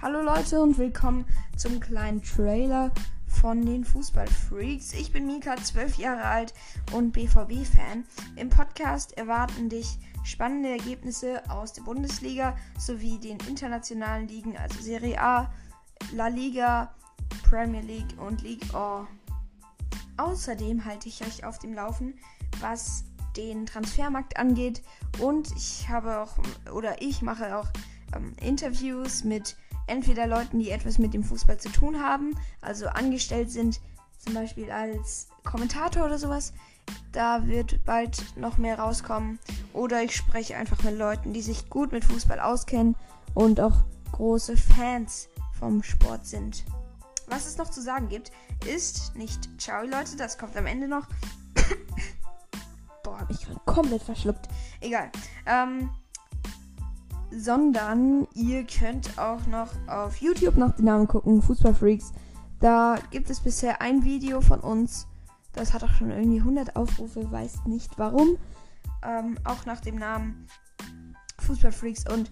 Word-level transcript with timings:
Hallo 0.00 0.22
Leute 0.22 0.60
und 0.60 0.78
willkommen 0.78 1.24
zum 1.56 1.80
kleinen 1.80 2.22
Trailer 2.22 2.92
von 3.26 3.66
den 3.66 3.84
Fußballfreaks. 3.84 4.94
Ich 4.94 5.10
bin 5.10 5.26
Mika, 5.26 5.56
12 5.56 5.98
Jahre 5.98 6.22
alt 6.22 6.54
und 6.92 7.10
BVB-Fan. 7.10 8.04
Im 8.36 8.48
Podcast 8.48 9.18
erwarten 9.18 9.68
dich 9.68 9.98
spannende 10.22 10.68
Ergebnisse 10.68 11.42
aus 11.50 11.72
der 11.72 11.82
Bundesliga 11.82 12.56
sowie 12.78 13.18
den 13.18 13.38
internationalen 13.48 14.28
Ligen, 14.28 14.56
also 14.56 14.80
Serie 14.80 15.20
A, 15.20 15.52
La 16.14 16.28
Liga, 16.28 16.94
Premier 17.42 17.82
League 17.82 18.14
und 18.24 18.42
League 18.42 18.72
O. 18.74 19.04
Außerdem 20.16 20.84
halte 20.84 21.08
ich 21.08 21.26
euch 21.26 21.44
auf 21.44 21.58
dem 21.58 21.74
Laufen, 21.74 22.14
was 22.60 23.02
den 23.36 23.66
Transfermarkt 23.66 24.36
angeht 24.36 24.80
und 25.18 25.50
ich 25.56 25.88
habe 25.88 26.18
auch 26.18 26.38
oder 26.72 27.02
ich 27.02 27.20
mache 27.20 27.56
auch 27.56 27.66
ähm, 28.14 28.32
Interviews 28.40 29.24
mit 29.24 29.56
entweder 29.88 30.26
Leuten, 30.26 30.58
die 30.58 30.70
etwas 30.70 30.98
mit 30.98 31.14
dem 31.14 31.24
Fußball 31.24 31.58
zu 31.58 31.70
tun 31.70 32.02
haben, 32.02 32.34
also 32.60 32.86
angestellt 32.86 33.50
sind, 33.50 33.80
zum 34.18 34.34
Beispiel 34.34 34.70
als 34.70 35.28
Kommentator 35.44 36.06
oder 36.06 36.18
sowas. 36.18 36.52
Da 37.12 37.46
wird 37.46 37.84
bald 37.84 38.36
noch 38.36 38.58
mehr 38.58 38.78
rauskommen. 38.78 39.38
Oder 39.72 40.02
ich 40.02 40.16
spreche 40.16 40.56
einfach 40.56 40.82
mit 40.82 40.96
Leuten, 40.96 41.32
die 41.32 41.42
sich 41.42 41.68
gut 41.68 41.92
mit 41.92 42.04
Fußball 42.04 42.40
auskennen 42.40 42.96
und 43.34 43.60
auch 43.60 43.84
große 44.12 44.56
Fans 44.56 45.28
vom 45.58 45.82
Sport 45.82 46.26
sind. 46.26 46.64
Was 47.26 47.46
es 47.46 47.58
noch 47.58 47.70
zu 47.70 47.82
sagen 47.82 48.08
gibt, 48.08 48.30
ist 48.66 49.14
nicht 49.16 49.48
Ciao 49.60 49.84
Leute, 49.84 50.16
das 50.16 50.38
kommt 50.38 50.56
am 50.56 50.66
Ende 50.66 50.88
noch. 50.88 51.06
Boah, 53.04 53.20
hab 53.20 53.30
ich 53.30 53.40
gerade 53.40 53.60
komplett 53.66 54.02
verschluckt. 54.02 54.48
Egal. 54.80 55.10
Ähm, 55.46 55.90
sondern 57.30 58.26
ihr 58.34 58.64
könnt 58.64 59.18
auch 59.18 59.46
noch 59.46 59.70
auf 59.86 60.16
YouTube 60.16 60.56
nach 60.56 60.76
den 60.76 60.86
Namen 60.86 61.06
gucken, 61.06 61.42
Fußballfreaks. 61.42 62.12
Da 62.60 62.98
gibt 63.10 63.30
es 63.30 63.40
bisher 63.40 63.80
ein 63.80 64.04
Video 64.04 64.40
von 64.40 64.60
uns. 64.60 65.06
Das 65.52 65.72
hat 65.72 65.84
auch 65.84 65.92
schon 65.92 66.10
irgendwie 66.10 66.38
100 66.38 66.76
Aufrufe, 66.76 67.30
weiß 67.30 67.66
nicht 67.66 67.98
warum. 67.98 68.36
Ähm, 69.02 69.38
auch 69.44 69.64
nach 69.66 69.80
dem 69.80 69.96
Namen 69.96 70.46
Fußballfreaks. 71.40 72.04
Und 72.12 72.30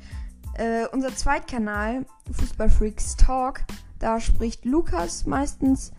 äh, 0.55 0.87
unser 0.93 1.15
Zweitkanal, 1.15 2.07
Fußballfreaks 2.33 3.17
Talk, 3.17 3.61
da 3.99 4.21
spricht 4.21 4.65
Lukas 4.65 5.27
meistens 5.27 5.93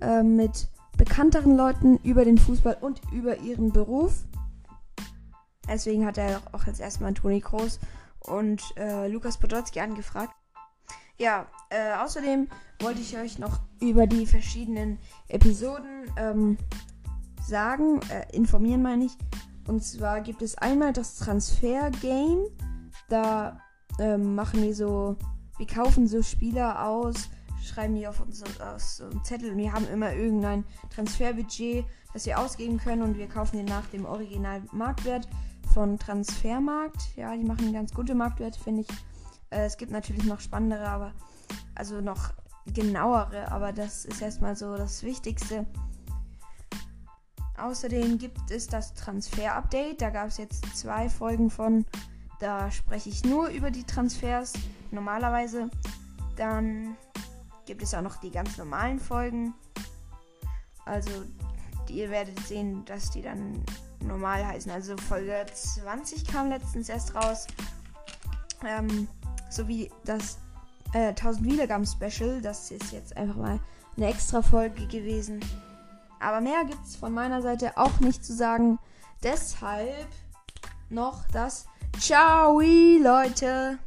äh, 0.00 0.22
mit 0.22 0.68
bekannteren 0.96 1.56
Leuten 1.56 1.98
über 1.98 2.24
den 2.24 2.38
Fußball 2.38 2.76
und 2.80 3.00
über 3.12 3.38
ihren 3.38 3.72
Beruf. 3.72 4.24
Deswegen 5.68 6.04
hat 6.04 6.18
er 6.18 6.42
auch 6.52 6.66
jetzt 6.66 6.80
erstmal 6.80 7.14
Toni 7.14 7.40
Kroos 7.40 7.78
und 8.26 8.62
äh, 8.76 9.08
Lukas 9.08 9.38
Podolski 9.38 9.80
angefragt. 9.80 10.34
Ja, 11.18 11.46
äh, 11.70 11.94
außerdem 11.94 12.48
wollte 12.80 13.00
ich 13.00 13.16
euch 13.16 13.38
noch 13.38 13.60
über 13.80 14.06
die 14.06 14.26
verschiedenen 14.26 14.98
Episoden 15.28 16.10
ähm, 16.16 16.58
sagen, 17.44 18.00
äh, 18.10 18.34
informieren 18.34 18.82
meine 18.82 19.04
ich. 19.04 19.12
Und 19.66 19.84
zwar 19.84 20.20
gibt 20.20 20.42
es 20.42 20.56
einmal 20.58 20.92
das 20.92 21.16
Transfer-Game. 21.16 22.46
Da 23.08 23.60
ähm, 23.98 24.34
machen 24.34 24.62
wir 24.62 24.74
so, 24.74 25.16
wir 25.58 25.66
kaufen 25.66 26.08
so 26.08 26.22
Spieler 26.22 26.88
aus, 26.88 27.28
schreiben 27.62 27.94
die 27.94 28.06
auf 28.08 28.20
uns 28.20 28.42
aus 28.60 28.96
so 28.96 29.08
Zettel 29.20 29.52
und 29.52 29.58
wir 29.58 29.72
haben 29.72 29.86
immer 29.88 30.12
irgendein 30.12 30.64
Transferbudget, 30.90 31.84
das 32.12 32.26
wir 32.26 32.38
ausgeben 32.38 32.78
können 32.78 33.02
und 33.02 33.18
wir 33.18 33.28
kaufen 33.28 33.56
den 33.56 33.66
nach 33.66 33.86
dem 33.86 34.04
Original-Marktwert 34.06 35.28
von 35.72 35.98
Transfermarkt. 35.98 37.16
Ja, 37.16 37.34
die 37.34 37.44
machen 37.44 37.72
ganz 37.72 37.92
gute 37.92 38.14
Marktwerte, 38.14 38.60
finde 38.60 38.82
ich. 38.82 38.88
Äh, 39.50 39.64
es 39.64 39.76
gibt 39.76 39.90
natürlich 39.90 40.24
noch 40.24 40.40
spannendere, 40.40 40.86
aber 40.86 41.12
also 41.74 42.00
noch 42.00 42.32
genauere, 42.66 43.50
aber 43.50 43.72
das 43.72 44.04
ist 44.04 44.22
erstmal 44.22 44.56
so 44.56 44.76
das 44.76 45.02
Wichtigste. 45.02 45.66
Außerdem 47.58 48.18
gibt 48.18 48.50
es 48.50 48.66
das 48.66 48.94
Transfer-Update. 48.94 50.00
Da 50.00 50.10
gab 50.10 50.28
es 50.28 50.38
jetzt 50.38 50.76
zwei 50.76 51.08
Folgen 51.08 51.50
von. 51.50 51.86
Da 52.40 52.70
spreche 52.70 53.08
ich 53.08 53.24
nur 53.24 53.48
über 53.48 53.70
die 53.70 53.84
Transfers 53.84 54.52
normalerweise. 54.90 55.70
Dann 56.36 56.96
gibt 57.66 57.82
es 57.82 57.94
auch 57.94 58.02
noch 58.02 58.16
die 58.16 58.30
ganz 58.30 58.58
normalen 58.58 58.98
Folgen. 58.98 59.54
Also 60.84 61.10
ihr 61.88 62.10
werdet 62.10 62.38
sehen, 62.40 62.84
dass 62.84 63.10
die 63.10 63.22
dann 63.22 63.64
normal 64.02 64.46
heißen. 64.46 64.70
Also 64.70 64.96
Folge 64.96 65.44
20 65.52 66.26
kam 66.26 66.48
letztens 66.48 66.88
erst 66.88 67.14
raus. 67.14 67.46
Ähm, 68.66 69.08
sowie 69.50 69.90
das 70.04 70.38
äh, 70.92 71.08
1000 71.08 71.44
Wiedergaben 71.44 71.86
Special. 71.86 72.40
Das 72.40 72.70
ist 72.70 72.92
jetzt 72.92 73.16
einfach 73.16 73.36
mal 73.36 73.58
eine 73.96 74.06
extra 74.06 74.42
Folge 74.42 74.86
gewesen. 74.86 75.40
Aber 76.20 76.40
mehr 76.40 76.64
gibt 76.64 76.84
es 76.86 76.96
von 76.96 77.12
meiner 77.12 77.42
Seite 77.42 77.76
auch 77.76 78.00
nicht 78.00 78.24
zu 78.24 78.34
sagen. 78.34 78.78
Deshalb 79.22 80.08
noch 80.88 81.24
das 81.32 81.66
Ciao, 81.98 82.60
Leute. 82.60 83.78